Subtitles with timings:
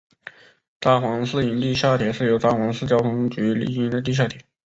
[0.79, 4.39] 札幌市营地下铁是由札幌市交通局经营的地下铁。